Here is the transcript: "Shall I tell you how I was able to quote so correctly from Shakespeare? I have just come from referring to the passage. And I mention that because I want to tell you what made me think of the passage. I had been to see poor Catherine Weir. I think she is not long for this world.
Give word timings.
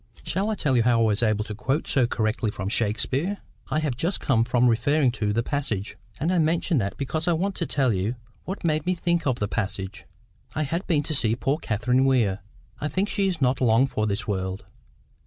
"Shall 0.23 0.49
I 0.49 0.55
tell 0.55 0.75
you 0.75 0.81
how 0.81 0.99
I 0.99 1.03
was 1.03 1.21
able 1.21 1.43
to 1.43 1.53
quote 1.53 1.85
so 1.87 2.07
correctly 2.07 2.49
from 2.49 2.69
Shakespeare? 2.69 3.37
I 3.69 3.77
have 3.81 3.95
just 3.95 4.19
come 4.19 4.43
from 4.43 4.67
referring 4.67 5.11
to 5.11 5.31
the 5.31 5.43
passage. 5.43 5.95
And 6.19 6.33
I 6.33 6.39
mention 6.39 6.79
that 6.79 6.97
because 6.97 7.27
I 7.27 7.33
want 7.33 7.53
to 7.57 7.67
tell 7.67 7.93
you 7.93 8.15
what 8.45 8.63
made 8.63 8.87
me 8.87 8.95
think 8.95 9.27
of 9.27 9.37
the 9.37 9.47
passage. 9.47 10.05
I 10.55 10.63
had 10.63 10.87
been 10.87 11.03
to 11.03 11.13
see 11.13 11.35
poor 11.35 11.59
Catherine 11.59 12.03
Weir. 12.05 12.39
I 12.79 12.87
think 12.87 13.09
she 13.09 13.27
is 13.27 13.41
not 13.43 13.61
long 13.61 13.85
for 13.85 14.07
this 14.07 14.27
world. 14.27 14.65